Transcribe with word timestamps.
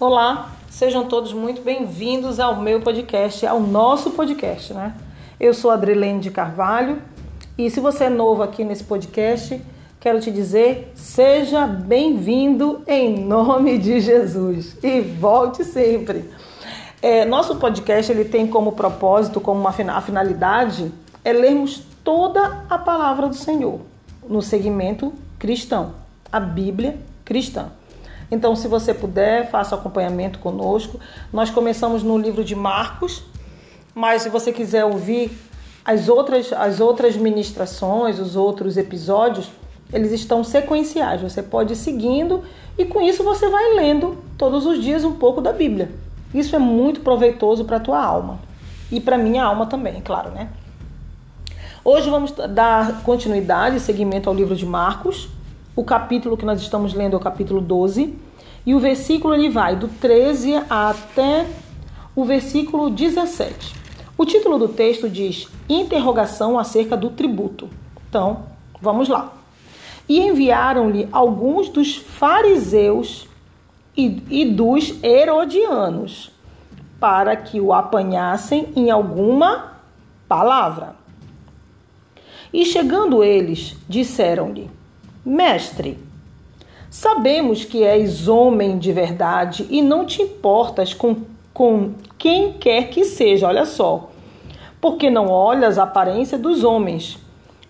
Olá, 0.00 0.52
sejam 0.70 1.06
todos 1.06 1.32
muito 1.32 1.60
bem-vindos 1.60 2.38
ao 2.38 2.54
meu 2.54 2.80
podcast, 2.80 3.44
ao 3.44 3.58
nosso 3.58 4.12
podcast, 4.12 4.72
né? 4.72 4.94
Eu 5.40 5.52
sou 5.52 5.72
Adrilene 5.72 6.20
de 6.20 6.30
Carvalho 6.30 7.02
e 7.58 7.68
se 7.68 7.80
você 7.80 8.04
é 8.04 8.08
novo 8.08 8.40
aqui 8.44 8.62
nesse 8.62 8.84
podcast, 8.84 9.60
quero 9.98 10.20
te 10.20 10.30
dizer, 10.30 10.92
seja 10.94 11.66
bem-vindo 11.66 12.80
em 12.86 13.18
nome 13.24 13.76
de 13.76 13.98
Jesus 13.98 14.76
e 14.84 15.00
volte 15.00 15.64
sempre. 15.64 16.30
É, 17.02 17.24
nosso 17.24 17.56
podcast 17.56 18.12
ele 18.12 18.24
tem 18.24 18.46
como 18.46 18.70
propósito, 18.70 19.40
como 19.40 19.58
uma 19.58 19.70
a 19.70 20.00
finalidade, 20.00 20.92
é 21.24 21.32
lermos 21.32 21.82
toda 22.04 22.64
a 22.70 22.78
palavra 22.78 23.26
do 23.26 23.34
Senhor 23.34 23.80
no 24.28 24.42
segmento 24.42 25.12
cristão, 25.40 25.94
a 26.30 26.38
Bíblia 26.38 26.96
cristã. 27.24 27.72
Então, 28.30 28.54
se 28.54 28.68
você 28.68 28.92
puder, 28.92 29.50
faça 29.50 29.74
acompanhamento 29.74 30.38
conosco. 30.38 31.00
Nós 31.32 31.50
começamos 31.50 32.02
no 32.02 32.18
livro 32.18 32.44
de 32.44 32.54
Marcos, 32.54 33.22
mas 33.94 34.22
se 34.22 34.28
você 34.28 34.52
quiser 34.52 34.84
ouvir 34.84 35.30
as 35.84 36.08
outras, 36.08 36.52
as 36.52 36.80
outras 36.80 37.16
ministrações, 37.16 38.18
os 38.18 38.36
outros 38.36 38.76
episódios, 38.76 39.50
eles 39.92 40.12
estão 40.12 40.44
sequenciais. 40.44 41.22
Você 41.22 41.42
pode 41.42 41.72
ir 41.72 41.76
seguindo 41.76 42.42
e 42.76 42.84
com 42.84 43.00
isso 43.00 43.24
você 43.24 43.48
vai 43.48 43.74
lendo 43.74 44.18
todos 44.36 44.66
os 44.66 44.82
dias 44.82 45.02
um 45.04 45.12
pouco 45.12 45.40
da 45.40 45.52
Bíblia. 45.52 45.90
Isso 46.34 46.54
é 46.54 46.58
muito 46.58 47.00
proveitoso 47.00 47.64
para 47.64 47.78
a 47.78 47.80
tua 47.80 48.02
alma 48.02 48.38
e 48.92 49.00
para 49.00 49.16
minha 49.16 49.42
alma 49.42 49.66
também, 49.66 49.96
é 49.96 50.00
claro, 50.00 50.30
né? 50.30 50.48
Hoje 51.82 52.10
vamos 52.10 52.32
dar 52.32 53.02
continuidade 53.02 53.80
seguimento 53.80 54.28
ao 54.28 54.34
livro 54.34 54.54
de 54.54 54.66
Marcos. 54.66 55.28
O 55.78 55.84
capítulo 55.84 56.36
que 56.36 56.44
nós 56.44 56.60
estamos 56.60 56.92
lendo 56.92 57.12
é 57.12 57.16
o 57.16 57.20
capítulo 57.20 57.60
12. 57.60 58.12
E 58.66 58.74
o 58.74 58.80
versículo 58.80 59.32
ele 59.32 59.48
vai 59.48 59.76
do 59.76 59.86
13 59.86 60.56
até 60.68 61.46
o 62.16 62.24
versículo 62.24 62.90
17. 62.90 63.76
O 64.18 64.26
título 64.26 64.58
do 64.58 64.66
texto 64.66 65.08
diz 65.08 65.46
Interrogação 65.68 66.58
acerca 66.58 66.96
do 66.96 67.10
tributo. 67.10 67.70
Então, 68.08 68.46
vamos 68.80 69.08
lá. 69.08 69.32
E 70.08 70.18
enviaram-lhe 70.18 71.08
alguns 71.12 71.68
dos 71.68 71.94
fariseus 71.94 73.28
e, 73.96 74.20
e 74.28 74.46
dos 74.46 75.00
herodianos 75.00 76.32
para 76.98 77.36
que 77.36 77.60
o 77.60 77.72
apanhassem 77.72 78.72
em 78.74 78.90
alguma 78.90 79.74
palavra. 80.26 80.96
E 82.52 82.64
chegando 82.64 83.22
eles, 83.22 83.76
disseram-lhe: 83.88 84.76
Mestre, 85.28 86.02
sabemos 86.88 87.62
que 87.62 87.84
és 87.84 88.28
homem 88.28 88.78
de 88.78 88.90
verdade 88.94 89.66
e 89.68 89.82
não 89.82 90.06
te 90.06 90.22
importas 90.22 90.94
com, 90.94 91.18
com 91.52 91.92
quem 92.16 92.54
quer 92.54 92.88
que 92.88 93.04
seja, 93.04 93.46
olha 93.46 93.66
só, 93.66 94.08
porque 94.80 95.10
não 95.10 95.28
olhas 95.28 95.76
a 95.76 95.82
aparência 95.82 96.38
dos 96.38 96.64
homens. 96.64 97.18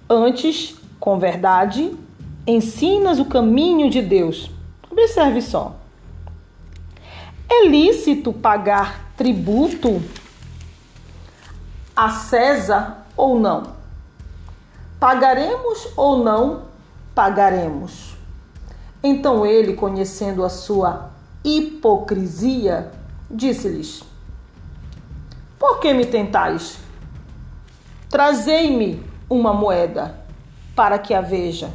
Antes, 0.09 0.77
com 1.01 1.19
verdade, 1.19 1.93
ensinas 2.47 3.19
o 3.19 3.25
caminho 3.25 3.91
de 3.91 4.03
Deus. 4.03 4.49
Observe 4.89 5.43
só. 5.43 5.75
É 7.51 7.67
lícito 7.67 8.33
pagar 8.33 9.15
tributo 9.17 10.01
a 11.97 12.09
César 12.11 13.05
ou 13.17 13.41
não? 13.41 13.73
Pagaremos 15.01 15.89
ou 15.97 16.23
não 16.23 16.68
pagaremos. 17.19 18.15
Então 19.03 19.45
ele, 19.45 19.73
conhecendo 19.73 20.45
a 20.45 20.49
sua 20.49 21.11
hipocrisia, 21.43 22.93
disse-lhes: 23.29 24.05
Por 25.59 25.81
que 25.81 25.93
me 25.93 26.07
tentais? 26.07 26.79
Trazei-me 28.09 29.03
uma 29.29 29.53
moeda 29.53 30.15
para 30.77 30.97
que 30.97 31.13
a 31.13 31.21
veja. 31.21 31.71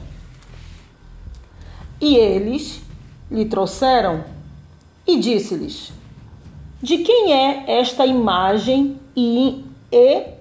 E 1.99 2.15
eles 2.15 2.81
lhe 3.29 3.43
trouxeram 3.43 4.23
e 5.05 5.19
disse-lhes: 5.19 5.91
De 6.81 6.99
quem 6.99 7.33
é 7.33 7.79
esta 7.81 8.05
imagem 8.05 8.97
e, 9.13 9.65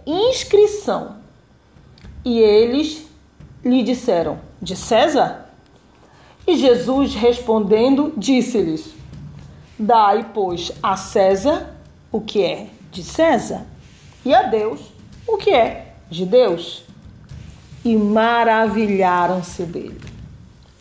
inscrição? 0.07 1.17
E 2.25 2.39
eles 2.39 3.05
lhe 3.65 3.83
disseram: 3.83 4.52
De 4.63 4.77
César? 4.77 5.51
E 6.47 6.57
Jesus 6.57 7.15
respondendo, 7.15 8.15
disse-lhes: 8.17 8.95
Dai, 9.79 10.31
pois, 10.33 10.73
a 10.83 10.97
César 10.97 11.75
o 12.13 12.21
que 12.21 12.45
é 12.45 12.69
de 12.91 13.03
César, 13.03 13.67
e 14.25 14.35
a 14.35 14.43
Deus 14.43 14.81
o 15.27 15.37
que 15.37 15.51
é 15.51 15.95
de 16.11 16.27
Deus. 16.27 16.85
E 17.85 17.97
maravilharam-se 17.97 19.65
dele. 19.65 20.01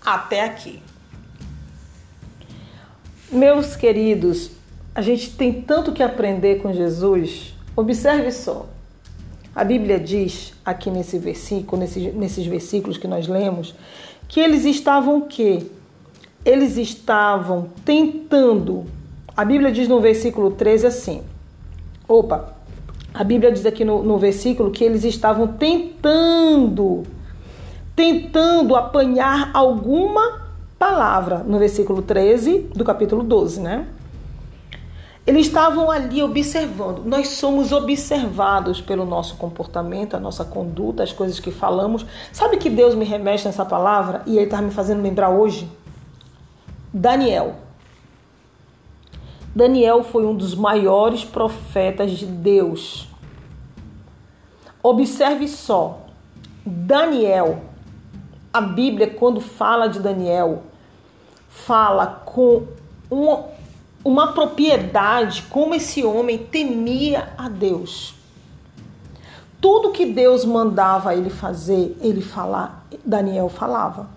Até 0.06 0.44
aqui. 0.44 0.80
Meus 3.32 3.76
queridos, 3.76 4.52
a 4.94 5.02
gente 5.02 5.32
tem 5.36 5.62
tanto 5.62 5.94
que 5.94 6.04
aprender 6.04 6.62
com 6.62 6.72
Jesus. 6.74 7.56
Observe 7.76 8.32
só. 8.32 8.68
A 9.54 9.64
Bíblia 9.66 10.00
diz 10.00 10.54
aqui 10.66 10.90
nesse 10.90 11.18
versículo, 11.18 11.82
nesses, 11.82 12.14
nesses 12.14 12.46
versículos 12.46 12.98
que 12.98 13.08
nós 13.08 13.28
lemos, 13.28 13.76
que 14.28 14.40
eles 14.40 14.64
estavam 14.64 15.18
o 15.18 15.22
quê? 15.28 15.66
Eles 16.46 16.78
estavam 16.78 17.68
tentando. 17.84 18.86
A 19.36 19.44
Bíblia 19.44 19.72
diz 19.72 19.90
no 19.90 20.00
versículo 20.00 20.52
13 20.52 20.88
assim. 20.88 21.22
Opa, 22.08 22.54
a 23.14 23.24
Bíblia 23.26 23.52
diz 23.52 23.66
aqui 23.66 23.84
no, 23.84 24.02
no 24.02 24.18
versículo 24.18 24.72
que 24.72 24.86
eles 24.86 25.04
estavam 25.04 25.48
tentando, 25.48 27.04
tentando 27.94 28.74
apanhar 28.76 29.52
alguma 29.54 30.42
palavra, 30.80 31.40
no 31.40 31.60
versículo 31.60 32.02
13 32.02 32.70
do 32.74 32.86
capítulo 32.86 33.22
12, 33.22 33.60
né? 33.60 33.86
Eles 35.26 35.48
estavam 35.48 35.92
ali 35.92 36.24
observando. 36.24 37.06
Nós 37.06 37.30
somos 37.30 37.72
observados 37.72 38.82
pelo 38.82 39.06
nosso 39.06 39.36
comportamento, 39.38 40.16
a 40.16 40.20
nossa 40.20 40.44
conduta, 40.44 41.04
as 41.04 41.14
coisas 41.14 41.40
que 41.40 41.52
falamos. 41.52 42.06
Sabe 42.34 42.58
que 42.58 42.70
Deus 42.70 42.96
me 42.96 43.06
remete 43.06 43.46
nessa 43.46 43.64
palavra 43.64 44.24
e 44.26 44.36
Ele 44.36 44.46
está 44.46 44.62
me 44.62 44.72
fazendo 44.72 45.04
lembrar 45.04 45.30
hoje? 45.30 45.70
Daniel. 46.92 47.56
Daniel 49.56 50.04
foi 50.04 50.26
um 50.26 50.36
dos 50.36 50.56
maiores 50.56 51.24
profetas 51.24 52.12
de 52.12 52.26
Deus. 52.26 53.08
Observe 54.82 55.48
só. 55.48 56.00
Daniel, 56.66 57.62
a 58.52 58.62
Bíblia, 58.62 59.08
quando 59.08 59.40
fala 59.40 59.88
de 59.88 60.00
Daniel, 60.00 60.64
fala 61.48 62.08
com 62.26 62.64
um, 63.12 63.44
uma 64.04 64.34
propriedade 64.34 65.44
como 65.44 65.76
esse 65.76 66.04
homem 66.04 66.38
temia 66.38 67.30
a 67.38 67.48
Deus. 67.48 68.16
Tudo 69.60 69.92
que 69.92 70.08
Deus 70.08 70.44
mandava 70.44 71.14
ele 71.16 71.30
fazer, 71.30 71.96
ele 72.02 72.22
falar, 72.22 72.88
Daniel 73.06 73.48
falava. 73.48 74.10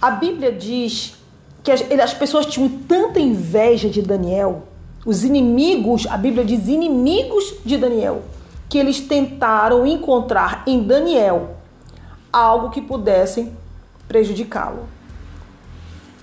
A 0.00 0.10
Bíblia 0.10 0.50
diz 0.50 1.16
que 1.62 1.70
as, 1.70 1.82
as 1.82 2.14
pessoas 2.14 2.46
tinham 2.46 2.68
tanta 2.68 3.20
inveja 3.20 3.90
de 3.90 4.00
Daniel, 4.00 4.68
os 5.04 5.22
inimigos, 5.22 6.06
a 6.06 6.16
Bíblia 6.16 6.44
diz 6.44 6.66
inimigos 6.66 7.56
de 7.62 7.76
Daniel, 7.76 8.22
que 8.70 8.78
eles 8.78 9.00
tentaram 9.00 9.86
encontrar 9.86 10.62
em 10.66 10.82
Daniel 10.82 11.56
algo 12.32 12.70
que 12.70 12.80
pudessem 12.80 13.54
prejudicá-lo. 14.08 14.88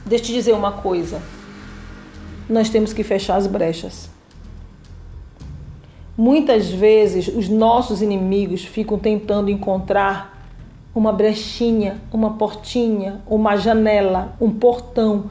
Deixa 0.04 0.24
eu 0.24 0.28
te 0.28 0.34
dizer 0.34 0.54
uma 0.54 0.72
coisa 0.72 1.22
nós 2.52 2.70
temos 2.70 2.92
que 2.92 3.04
fechar 3.04 3.38
as 3.38 3.48
brechas. 3.48 4.10
Muitas 6.18 6.70
vezes 6.70 7.30
os 7.30 7.48
nossos 7.48 8.02
inimigos 8.02 8.66
ficam 8.66 9.00
tentando 9.00 9.50
encontrar 9.50 10.46
uma 10.94 11.14
brechinha, 11.14 12.02
uma 12.12 12.34
portinha, 12.34 13.22
uma 13.26 13.56
janela, 13.56 14.36
um 14.40 14.52
portão, 14.52 15.30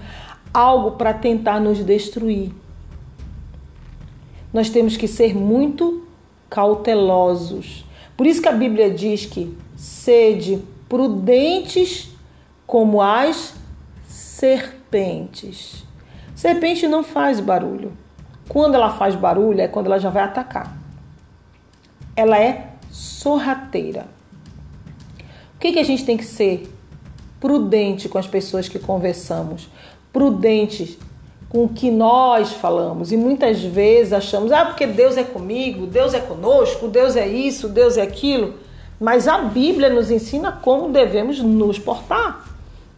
algo 0.52 0.92
para 0.92 1.12
tentar 1.12 1.60
nos 1.60 1.84
destruir. 1.84 2.52
Nós 4.52 4.70
temos 4.70 4.96
que 4.96 5.06
ser 5.06 5.36
muito 5.36 6.06
cautelosos. 6.48 7.84
Por 8.16 8.26
isso 8.26 8.40
que 8.40 8.48
a 8.48 8.52
Bíblia 8.52 8.90
diz 8.90 9.26
que 9.26 9.54
sede 9.76 10.62
prudentes 10.88 12.10
como 12.66 13.02
as 13.02 13.54
serpentes. 14.08 15.89
Serpente 16.40 16.88
não 16.88 17.02
faz 17.02 17.38
barulho. 17.38 17.92
Quando 18.48 18.74
ela 18.74 18.88
faz 18.88 19.14
barulho 19.14 19.60
é 19.60 19.68
quando 19.68 19.88
ela 19.88 19.98
já 19.98 20.08
vai 20.08 20.22
atacar. 20.22 20.74
Ela 22.16 22.40
é 22.40 22.70
sorrateira. 22.90 24.06
O 25.54 25.58
que, 25.60 25.70
que 25.70 25.78
a 25.78 25.84
gente 25.84 26.02
tem 26.02 26.16
que 26.16 26.24
ser? 26.24 26.66
Prudente 27.38 28.08
com 28.08 28.16
as 28.16 28.26
pessoas 28.26 28.70
que 28.70 28.78
conversamos, 28.78 29.68
prudentes 30.10 30.96
com 31.50 31.64
o 31.64 31.68
que 31.68 31.90
nós 31.90 32.52
falamos. 32.52 33.12
E 33.12 33.18
muitas 33.18 33.62
vezes 33.62 34.14
achamos, 34.14 34.50
ah, 34.50 34.64
porque 34.64 34.86
Deus 34.86 35.18
é 35.18 35.22
comigo, 35.22 35.86
Deus 35.86 36.14
é 36.14 36.20
conosco, 36.20 36.88
Deus 36.88 37.16
é 37.16 37.28
isso, 37.28 37.68
Deus 37.68 37.98
é 37.98 38.02
aquilo. 38.02 38.54
Mas 38.98 39.28
a 39.28 39.36
Bíblia 39.42 39.90
nos 39.90 40.10
ensina 40.10 40.50
como 40.52 40.88
devemos 40.88 41.38
nos 41.38 41.78
portar. 41.78 42.49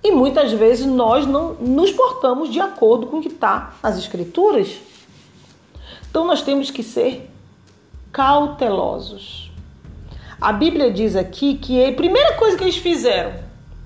E 0.04 0.10
muitas 0.10 0.52
vezes 0.52 0.84
nós 0.84 1.26
não 1.26 1.54
nos 1.54 1.93
portamos 1.93 2.52
de 2.52 2.60
acordo 2.60 3.06
com 3.06 3.19
o 3.19 3.22
que 3.22 3.28
está 3.28 3.75
nas 3.82 3.96
Escrituras. 3.96 4.81
Então 6.10 6.26
nós 6.26 6.43
temos 6.43 6.70
que 6.70 6.82
ser 6.82 7.31
cautelosos. 8.12 9.50
A 10.40 10.52
Bíblia 10.52 10.90
diz 10.90 11.14
aqui 11.14 11.54
que 11.54 11.84
a 11.84 11.93
primeira 11.93 12.34
coisa 12.34 12.56
que 12.56 12.64
eles 12.64 12.76
fizeram, 12.76 13.32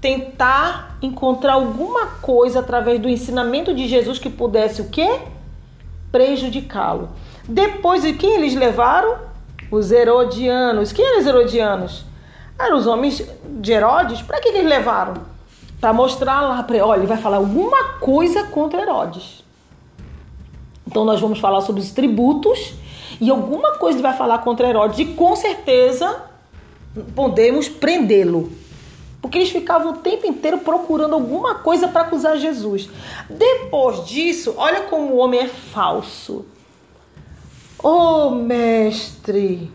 tentar 0.00 0.96
encontrar 1.02 1.52
alguma 1.52 2.06
coisa 2.06 2.60
através 2.60 2.98
do 2.98 3.08
ensinamento 3.08 3.74
de 3.74 3.86
Jesus 3.86 4.18
que 4.18 4.30
pudesse 4.30 4.80
o 4.80 4.88
quê? 4.88 5.20
Prejudicá-lo. 6.10 7.10
Depois 7.46 8.02
de 8.02 8.14
quem 8.14 8.36
eles 8.36 8.54
levaram? 8.54 9.18
Os 9.70 9.92
herodianos. 9.92 10.92
Quem 10.92 11.04
eram 11.04 11.20
os 11.20 11.26
herodianos? 11.26 12.04
Eram 12.58 12.76
os 12.78 12.86
homens 12.86 13.22
de 13.44 13.72
Herodes. 13.72 14.22
Para 14.22 14.40
que, 14.40 14.50
que 14.50 14.58
eles 14.58 14.68
levaram? 14.68 15.35
Para 15.80 15.92
mostrar 15.92 16.40
lá 16.42 16.62
para 16.62 16.84
olha, 16.84 17.00
ele 17.00 17.06
vai 17.06 17.18
falar 17.18 17.36
alguma 17.36 17.94
coisa 17.98 18.44
contra 18.44 18.80
Herodes. 18.80 19.44
Então 20.86 21.04
nós 21.04 21.20
vamos 21.20 21.38
falar 21.38 21.60
sobre 21.60 21.80
os 21.82 21.90
tributos 21.90 22.74
e 23.20 23.30
alguma 23.30 23.72
coisa 23.72 23.98
ele 23.98 24.02
vai 24.02 24.16
falar 24.16 24.38
contra 24.38 24.68
Herodes 24.68 24.98
e 24.98 25.04
com 25.06 25.34
certeza 25.36 26.22
podemos 27.14 27.68
prendê-lo. 27.68 28.50
Porque 29.20 29.38
eles 29.38 29.50
ficavam 29.50 29.92
o 29.92 29.96
tempo 29.96 30.26
inteiro 30.26 30.58
procurando 30.58 31.14
alguma 31.14 31.56
coisa 31.56 31.88
para 31.88 32.02
acusar 32.02 32.38
Jesus. 32.38 32.88
Depois 33.28 34.06
disso, 34.06 34.54
olha 34.56 34.82
como 34.82 35.14
o 35.14 35.16
homem 35.16 35.40
é 35.40 35.48
falso. 35.48 36.46
Oh, 37.82 38.30
mestre, 38.30 39.70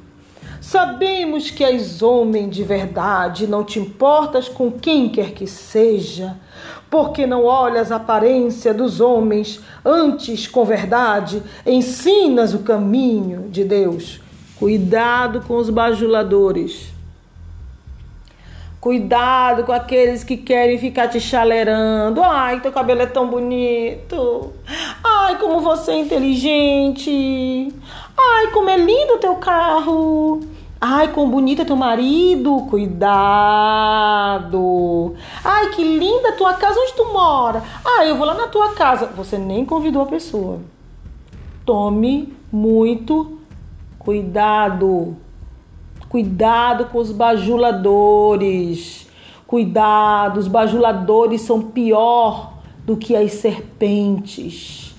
sabemos 0.62 1.50
que 1.50 1.64
és 1.64 2.02
homem 2.02 2.48
de 2.48 2.64
verdade, 2.64 3.48
não 3.48 3.66
te 3.66 3.80
importas 3.80 4.48
com 4.48 4.72
quem 4.72 5.10
quer 5.10 5.32
que 5.32 5.46
seja, 5.46 6.38
porque 6.90 7.28
não 7.28 7.44
olhas 7.44 7.92
a 7.92 7.98
aparência 7.98 8.74
dos 8.74 9.02
homens, 9.02 9.60
antes, 9.84 10.48
com 10.48 10.64
verdade, 10.64 11.44
ensinas 11.66 12.54
o 12.54 12.60
caminho 12.60 13.50
de 13.50 13.66
Deus. 13.66 14.22
Cuidado 14.58 15.42
com 15.42 15.58
os 15.58 15.70
bajuladores 15.70 16.92
Cuidado 18.82 19.64
com 19.64 19.72
aqueles 19.72 20.24
que 20.24 20.36
querem 20.36 20.76
ficar 20.80 21.08
te 21.08 21.20
chalerando. 21.20 22.20
Ai, 22.24 22.62
teu 22.62 22.72
cabelo 22.72 23.04
é 23.04 23.06
tão 23.06 23.28
bonito. 23.30 24.52
Ai, 25.24 25.38
como 25.38 25.60
você 25.60 25.92
é 25.92 26.00
inteligente. 26.00 27.72
Ai, 28.18 28.48
como 28.48 28.72
é 28.72 28.78
lindo 28.78 29.20
teu 29.20 29.36
carro. 29.36 30.40
Ai, 30.80 31.10
como 31.14 31.34
bonito 31.34 31.62
é 31.62 31.66
teu 31.66 31.76
marido. 31.76 32.66
Cuidado. 32.72 33.04
Ai, 35.46 35.70
que 35.70 35.84
linda 35.84 36.32
tua 36.32 36.56
casa. 36.56 36.80
Onde 36.80 36.94
tu 36.94 37.06
mora? 37.14 37.62
Ai, 37.86 38.10
eu 38.10 38.18
vou 38.18 38.26
lá 38.26 38.34
na 38.34 38.48
tua 38.48 38.70
casa. 38.70 39.06
Você 39.16 39.38
nem 39.38 39.64
convidou 39.64 40.02
a 40.02 40.08
pessoa. 40.08 40.60
Tome 41.64 42.36
muito 42.52 43.38
cuidado. 44.00 45.16
Cuidado 46.10 46.86
com 46.86 46.98
os 46.98 47.12
bajuladores. 47.12 49.08
Cuidado, 49.46 50.40
os 50.40 50.48
bajuladores 50.48 51.42
são 51.42 51.62
pior 51.62 52.54
do 52.84 52.98
que 52.98 53.16
as 53.16 53.34
serpentes. 53.34 54.91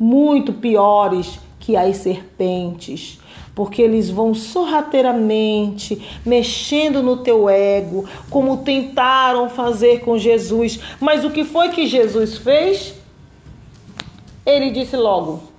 Muito 0.00 0.52
piores 0.52 1.38
que 1.60 1.76
as 1.76 1.98
serpentes 1.98 3.20
porque 3.52 3.82
eles 3.82 4.08
vão 4.08 4.32
sorrateiramente 4.32 6.00
mexendo 6.24 7.02
no 7.02 7.18
teu 7.18 7.50
ego, 7.50 8.08
como 8.30 8.58
tentaram 8.58 9.50
fazer 9.50 10.00
com 10.00 10.16
Jesus. 10.16 10.80
Mas 10.98 11.24
o 11.24 11.30
que 11.30 11.44
foi 11.44 11.68
que 11.68 11.86
Jesus 11.86 12.38
fez? 12.38 12.94
Ele 14.46 14.70
disse 14.70 14.96
logo: 14.96 15.50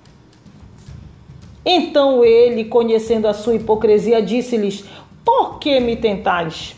então 1.64 2.24
ele, 2.24 2.64
conhecendo 2.64 3.28
a 3.28 3.34
sua 3.34 3.54
hipocrisia, 3.54 4.20
disse-lhes: 4.20 4.84
Por 5.24 5.58
que 5.58 5.78
me 5.78 5.96
tentais? 5.96 6.74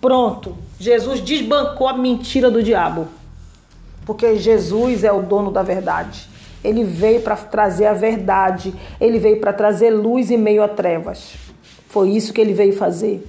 Pronto, 0.00 0.56
Jesus 0.80 1.20
desbancou 1.20 1.88
a 1.88 1.92
mentira 1.92 2.50
do 2.50 2.62
diabo. 2.62 3.08
Porque 4.06 4.36
Jesus 4.36 5.04
é 5.04 5.12
o 5.12 5.22
dono 5.22 5.50
da 5.50 5.62
verdade. 5.62 6.26
Ele 6.62 6.84
veio 6.84 7.22
para 7.22 7.36
trazer 7.36 7.86
a 7.86 7.92
verdade, 7.92 8.74
ele 9.00 9.18
veio 9.18 9.40
para 9.40 9.52
trazer 9.52 9.90
luz 9.90 10.30
em 10.30 10.36
meio 10.36 10.62
a 10.62 10.68
trevas. 10.68 11.34
Foi 11.88 12.10
isso 12.10 12.32
que 12.32 12.40
ele 12.40 12.52
veio 12.52 12.76
fazer. 12.76 13.26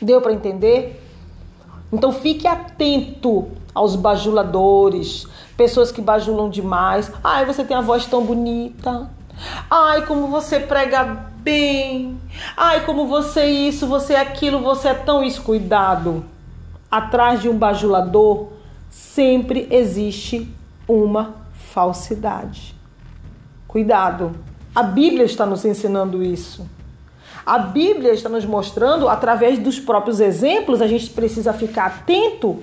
Deu 0.00 0.20
para 0.20 0.32
entender? 0.32 1.02
Então 1.92 2.12
fique 2.12 2.46
atento 2.46 3.48
aos 3.74 3.96
bajuladores, 3.96 5.26
pessoas 5.56 5.90
que 5.90 6.00
bajulam 6.00 6.50
demais. 6.50 7.10
Ai, 7.24 7.46
você 7.46 7.64
tem 7.64 7.76
a 7.76 7.80
voz 7.80 8.06
tão 8.06 8.24
bonita. 8.24 9.10
Ai, 9.70 10.04
como 10.06 10.28
você 10.28 10.60
prega 10.60 11.04
bem. 11.38 12.18
Ai, 12.56 12.84
como 12.84 13.06
você 13.06 13.40
é 13.40 13.50
isso, 13.50 13.86
você 13.86 14.14
é 14.14 14.20
aquilo, 14.20 14.60
você 14.60 14.88
é 14.88 14.94
tão 14.94 15.24
isso. 15.24 15.42
Cuidado. 15.42 16.24
Atrás 16.90 17.40
de 17.40 17.48
um 17.48 17.56
bajulador 17.56 18.48
sempre 18.90 19.66
existe 19.70 20.48
uma 20.88 21.36
falsidade. 21.52 22.74
Cuidado. 23.66 24.34
A 24.74 24.82
Bíblia 24.82 25.24
está 25.24 25.44
nos 25.44 25.64
ensinando 25.64 26.22
isso. 26.22 26.68
A 27.44 27.58
Bíblia 27.58 28.12
está 28.12 28.28
nos 28.28 28.44
mostrando, 28.44 29.08
através 29.08 29.58
dos 29.58 29.78
próprios 29.78 30.20
exemplos, 30.20 30.82
a 30.82 30.86
gente 30.86 31.10
precisa 31.10 31.52
ficar 31.52 31.86
atento 31.86 32.62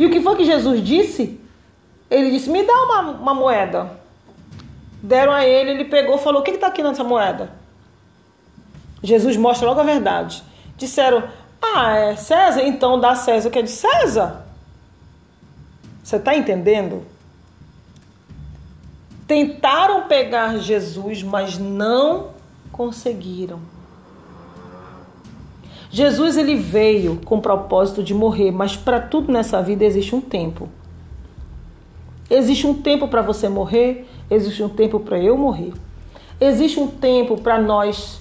e 0.00 0.06
o 0.06 0.10
que 0.10 0.22
foi 0.22 0.34
que 0.34 0.46
Jesus 0.46 0.82
disse? 0.82 1.38
Ele 2.10 2.30
disse: 2.30 2.48
Me 2.48 2.62
dá 2.62 2.72
uma, 2.72 3.00
uma 3.10 3.34
moeda. 3.34 3.98
Deram 5.02 5.30
a 5.30 5.44
ele, 5.44 5.72
ele 5.72 5.84
pegou 5.84 6.16
falou: 6.16 6.40
O 6.40 6.42
que 6.42 6.52
está 6.52 6.68
aqui 6.68 6.82
nessa 6.82 7.04
moeda? 7.04 7.52
Jesus 9.02 9.36
mostra 9.36 9.68
logo 9.68 9.78
a 9.78 9.84
verdade. 9.84 10.42
Disseram: 10.78 11.24
Ah, 11.60 11.98
é 11.98 12.16
César? 12.16 12.62
Então 12.62 12.98
dá 12.98 13.14
César 13.14 13.50
o 13.50 13.52
que 13.52 13.58
é 13.58 13.62
de 13.62 13.70
César. 13.70 14.46
Você 16.10 16.16
está 16.16 16.34
entendendo? 16.34 17.04
Tentaram 19.28 20.08
pegar 20.08 20.58
Jesus, 20.58 21.22
mas 21.22 21.56
não 21.56 22.30
conseguiram. 22.72 23.60
Jesus 25.88 26.36
ele 26.36 26.56
veio 26.56 27.20
com 27.24 27.36
o 27.36 27.40
propósito 27.40 28.02
de 28.02 28.12
morrer, 28.12 28.50
mas 28.50 28.76
para 28.76 28.98
tudo 28.98 29.30
nessa 29.30 29.62
vida 29.62 29.84
existe 29.84 30.12
um 30.12 30.20
tempo. 30.20 30.68
Existe 32.28 32.66
um 32.66 32.74
tempo 32.74 33.06
para 33.06 33.22
você 33.22 33.48
morrer, 33.48 34.10
existe 34.28 34.64
um 34.64 34.68
tempo 34.68 34.98
para 34.98 35.16
eu 35.16 35.38
morrer. 35.38 35.72
Existe 36.40 36.80
um 36.80 36.88
tempo 36.88 37.40
para 37.40 37.62
nós 37.62 38.20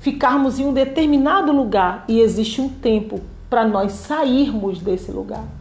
ficarmos 0.00 0.58
em 0.58 0.66
um 0.66 0.72
determinado 0.72 1.52
lugar 1.52 2.04
e 2.08 2.18
existe 2.20 2.60
um 2.60 2.68
tempo 2.68 3.20
para 3.48 3.64
nós 3.64 3.92
sairmos 3.92 4.80
desse 4.80 5.12
lugar. 5.12 5.57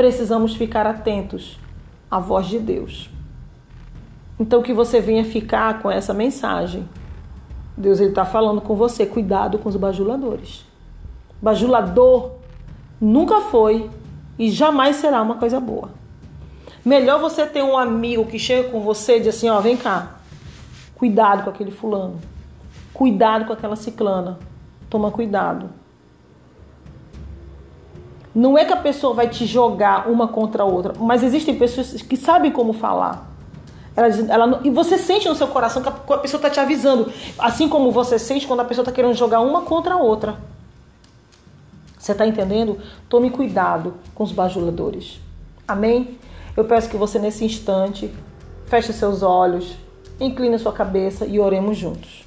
Precisamos 0.00 0.56
ficar 0.56 0.86
atentos 0.86 1.60
à 2.10 2.18
voz 2.18 2.46
de 2.46 2.58
Deus. 2.58 3.10
Então 4.38 4.62
que 4.62 4.72
você 4.72 4.98
venha 4.98 5.26
ficar 5.26 5.82
com 5.82 5.90
essa 5.90 6.14
mensagem 6.14 6.88
Deus 7.76 8.00
está 8.00 8.24
falando 8.24 8.62
com 8.62 8.74
você, 8.74 9.04
cuidado 9.04 9.58
com 9.58 9.68
os 9.68 9.76
bajuladores. 9.76 10.64
Bajulador 11.42 12.36
nunca 12.98 13.42
foi 13.42 13.90
e 14.38 14.50
jamais 14.50 14.96
será 14.96 15.20
uma 15.20 15.34
coisa 15.34 15.60
boa. 15.60 15.90
Melhor 16.82 17.20
você 17.20 17.44
ter 17.44 17.62
um 17.62 17.76
amigo 17.76 18.24
que 18.24 18.38
chega 18.38 18.70
com 18.70 18.80
você 18.80 19.18
e 19.18 19.20
diz 19.20 19.36
assim, 19.36 19.50
ó, 19.50 19.60
vem 19.60 19.76
cá. 19.76 20.14
Cuidado 20.94 21.44
com 21.44 21.50
aquele 21.50 21.72
fulano. 21.72 22.18
Cuidado 22.94 23.44
com 23.44 23.52
aquela 23.52 23.76
ciclana. 23.76 24.38
Toma 24.88 25.10
cuidado. 25.10 25.78
Não 28.34 28.56
é 28.56 28.64
que 28.64 28.72
a 28.72 28.76
pessoa 28.76 29.12
vai 29.12 29.28
te 29.28 29.44
jogar 29.44 30.08
uma 30.08 30.28
contra 30.28 30.62
a 30.62 30.66
outra, 30.66 30.92
mas 30.98 31.22
existem 31.22 31.56
pessoas 31.56 32.00
que 32.02 32.16
sabem 32.16 32.52
como 32.52 32.72
falar. 32.72 33.28
Ela, 33.96 34.08
ela, 34.32 34.60
e 34.62 34.70
você 34.70 34.96
sente 34.96 35.28
no 35.28 35.34
seu 35.34 35.48
coração 35.48 35.82
que 35.82 35.88
a, 35.88 36.18
pessoa 36.18 36.38
está 36.38 36.48
te 36.48 36.60
avisando. 36.60 37.12
Assim 37.38 37.68
como 37.68 37.90
você 37.90 38.18
sente 38.18 38.46
quando 38.46 38.60
a 38.60 38.64
pessoa 38.64 38.82
está 38.82 38.92
querendo 38.92 39.14
jogar 39.14 39.40
uma 39.40 39.62
contra 39.62 39.94
a 39.94 39.98
outra. 39.98 40.38
Você 41.98 42.12
está 42.12 42.26
entendendo? 42.26 42.78
Tome 43.08 43.30
cuidado 43.30 43.94
com 44.14 44.24
os 44.24 44.32
bajuladores. 44.32 45.20
Amém? 45.66 46.18
Eu 46.56 46.64
peço 46.64 46.88
que 46.88 46.96
você, 46.96 47.18
nesse 47.18 47.44
instante, 47.44 48.10
feche 48.66 48.92
seus 48.92 49.22
olhos, 49.22 49.76
incline 50.20 50.58
sua 50.58 50.72
cabeça 50.72 51.26
e 51.26 51.38
oremos 51.38 51.76
juntos. 51.76 52.24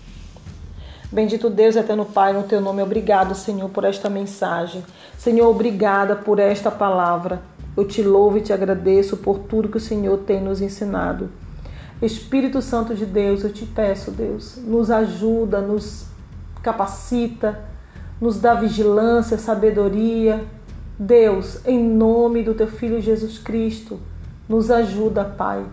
Bendito 1.14 1.48
Deus, 1.48 1.76
eterno 1.76 2.06
Pai, 2.06 2.34
no 2.34 2.42
teu 2.42 2.60
nome, 2.60 2.82
obrigado, 2.82 3.36
Senhor, 3.36 3.70
por 3.70 3.84
esta 3.84 4.10
mensagem. 4.10 4.84
Senhor, 5.16 5.48
obrigada 5.48 6.16
por 6.16 6.40
esta 6.40 6.72
palavra. 6.72 7.40
Eu 7.78 7.86
te 7.86 8.02
louvo 8.02 8.40
e 8.40 8.42
te 8.42 8.52
agradeço 8.52 9.18
por 9.18 9.38
tudo 9.38 9.70
que 9.70 9.78
o 9.78 9.80
Senhor 9.80 10.18
tem 10.26 10.42
nos 10.42 10.60
ensinado. 10.60 11.30
Espírito 12.02 12.64
Santo 12.64 12.96
de 12.96 13.06
Deus, 13.06 13.44
eu 13.44 13.54
te 13.54 13.64
peço, 13.64 14.10
Deus, 14.10 14.58
nos 14.58 14.90
ajuda, 14.90 15.62
nos 15.62 16.08
capacita, 16.64 17.64
nos 18.20 18.40
dá 18.40 18.56
vigilância, 18.56 19.38
sabedoria. 19.38 20.44
Deus, 20.98 21.64
em 21.64 21.80
nome 21.80 22.42
do 22.42 22.56
teu 22.56 22.68
filho 22.68 23.00
Jesus 23.00 23.38
Cristo, 23.38 24.00
nos 24.50 24.72
ajuda, 24.72 25.24
Pai. 25.24 25.64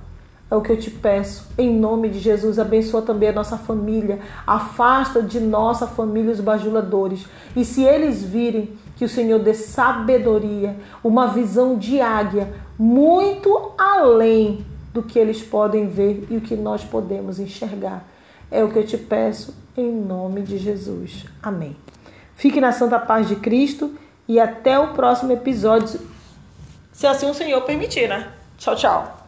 É 0.51 0.57
o 0.57 0.61
que 0.61 0.73
eu 0.73 0.77
te 0.77 0.91
peço. 0.91 1.47
Em 1.57 1.73
nome 1.73 2.09
de 2.09 2.19
Jesus, 2.19 2.59
abençoa 2.59 3.03
também 3.03 3.29
a 3.29 3.33
nossa 3.33 3.57
família. 3.57 4.19
Afasta 4.47 5.23
de 5.23 5.39
nossa 5.39 5.87
família 5.87 6.33
os 6.33 6.41
bajuladores. 6.41 7.25
E 7.55 7.65
se 7.65 7.85
eles 7.85 8.23
virem 8.23 8.77
que 8.97 9.05
o 9.05 9.09
Senhor 9.09 9.39
dê 9.39 9.55
sabedoria, 9.55 10.77
uma 11.05 11.29
visão 11.29 11.79
de 11.79 12.01
águia, 12.01 12.53
muito 12.79 13.73
além 13.79 14.65
do 14.93 15.03
que 15.03 15.19
eles 15.19 15.41
podem 15.41 15.87
ver 15.87 16.27
e 16.29 16.37
o 16.37 16.41
que 16.41 16.57
nós 16.57 16.85
podemos 16.85 17.39
enxergar. 17.39 18.05
É 18.51 18.65
o 18.65 18.71
que 18.71 18.79
eu 18.79 18.87
te 18.87 18.99
peço 18.99 19.55
em 19.77 19.93
nome 19.93 20.43
de 20.43 20.59
Jesus. 20.59 21.25
Amém. 21.41 21.77
Fique 22.35 22.61
na 22.61 22.73
santa 22.73 22.99
paz 22.99 23.29
de 23.29 23.37
Cristo 23.37 23.95
e 24.27 24.41
até 24.41 24.79
o 24.79 24.95
próximo 24.95 25.33
episódio, 25.33 26.01
se 26.93 27.07
assim 27.07 27.29
o 27.29 27.35
Senhor 27.35 27.61
permitir, 27.63 28.09
né? 28.09 28.33
Tchau, 28.59 28.75
tchau. 28.75 29.20